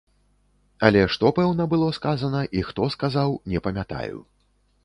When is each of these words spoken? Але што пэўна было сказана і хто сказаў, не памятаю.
Але 0.87 1.03
што 1.15 1.31
пэўна 1.39 1.67
было 1.75 1.91
сказана 1.99 2.41
і 2.61 2.65
хто 2.71 2.91
сказаў, 2.97 3.29
не 3.55 3.59
памятаю. 3.69 4.17